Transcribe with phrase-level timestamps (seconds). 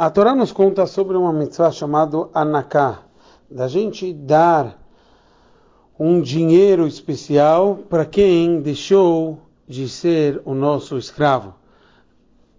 [0.00, 3.00] A Torá nos conta sobre uma mitzvah chamada Anaká,
[3.50, 4.78] da gente dar
[5.98, 11.52] um dinheiro especial para quem deixou de ser o nosso escravo.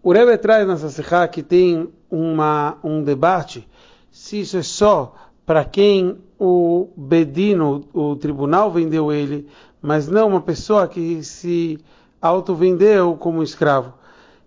[0.00, 3.68] O Rebbe traz nessa Sechá que tem uma, um debate
[4.12, 5.12] se isso é só
[5.44, 9.48] para quem o Bedino, o tribunal, vendeu ele,
[9.82, 11.80] mas não uma pessoa que se
[12.22, 13.92] auto-vendeu como escravo.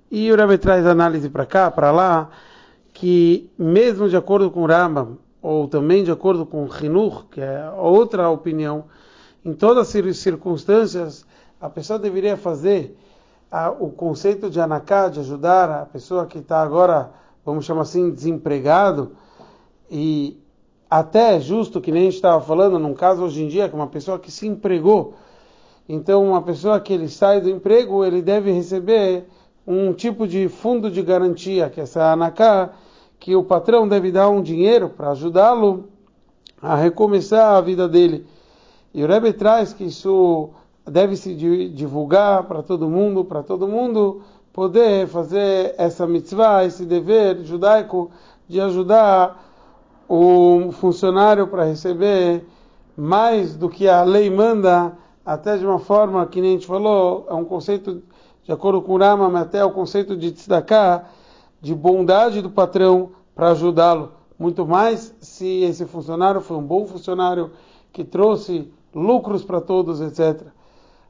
[0.09, 2.29] E o Rebbe traz análise para cá, para lá,
[2.97, 8.27] que mesmo de acordo com Rambam, ou também de acordo com Hinur, que é outra
[8.27, 8.85] opinião,
[9.45, 11.23] em todas as circunstâncias,
[11.61, 12.97] a pessoa deveria fazer
[13.51, 17.11] a, o conceito de anaká, de ajudar a pessoa que está agora,
[17.45, 19.11] vamos chamar assim, desempregado,
[19.91, 20.41] e
[20.89, 23.85] até justo, que nem a gente estava falando, num caso hoje em dia, que uma
[23.85, 25.13] pessoa que se empregou,
[25.87, 29.27] então uma pessoa que ele sai do emprego, ele deve receber
[29.67, 32.73] um tipo de fundo de garantia, que é essa anaká,
[33.19, 35.89] que o patrão deve dar um dinheiro para ajudá-lo
[36.61, 38.25] a recomeçar a vida dele.
[38.93, 40.49] E o Rebbe traz que isso
[40.85, 44.21] deve se divulgar para todo mundo, para todo mundo
[44.53, 48.09] poder fazer essa mitzvah, esse dever judaico
[48.47, 49.43] de ajudar
[50.09, 52.43] o funcionário para receber
[52.95, 57.27] mais do que a lei manda, até de uma forma que nem a gente falou,
[57.29, 58.01] é um conceito
[58.43, 61.05] de acordo com o Rama, até o conceito de tzedakah,
[61.61, 64.11] de bondade do patrão para ajudá-lo.
[64.37, 67.51] Muito mais se esse funcionário foi um bom funcionário
[67.91, 70.47] que trouxe lucros para todos, etc.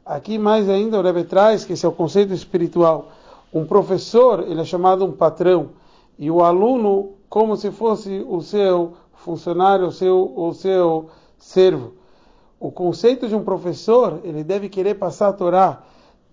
[0.06, 3.10] Aqui mais ainda o Rebbe traz que esse é o conceito espiritual.
[3.54, 5.70] Um professor, ele é chamado um patrão,
[6.18, 11.94] e o aluno como se fosse o seu funcionário, o seu, o seu servo.
[12.60, 15.84] O conceito de um professor, ele deve querer passar a Torá,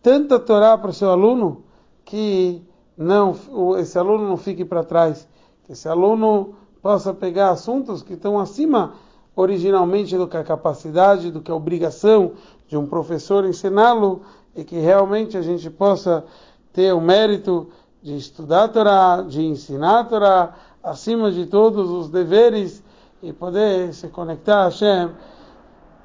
[0.00, 1.64] tanta Torá para o seu aluno,
[2.04, 2.62] que
[2.96, 3.34] não
[3.78, 5.28] esse aluno não fique para trás,
[5.64, 8.94] que esse aluno possa pegar assuntos que estão acima
[9.36, 12.32] originalmente do que a capacidade, do que a obrigação
[12.68, 14.22] de um professor ensiná-lo
[14.54, 16.24] e que realmente a gente possa
[16.72, 17.68] ter o mérito
[18.02, 22.82] de estudar a Torá, de ensinar a Torá, acima de todos os deveres
[23.22, 25.10] e poder se conectar a Hashem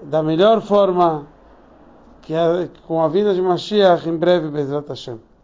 [0.01, 1.27] da melhor forma
[2.21, 5.28] que é com a vida de Mashiach em breve, Bezrat Hashem.